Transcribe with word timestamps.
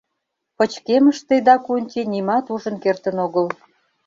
Пычкемыште 0.57 1.35
Дакунти 1.47 2.01
нимат 2.13 2.45
ужын 2.53 2.75
кертын 2.83 3.17
огыл. 3.25 3.47